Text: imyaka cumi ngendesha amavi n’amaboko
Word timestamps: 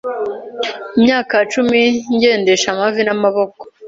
imyaka 0.97 1.35
cumi 1.51 1.81
ngendesha 2.15 2.67
amavi 2.73 3.01
n’amaboko 3.05 3.61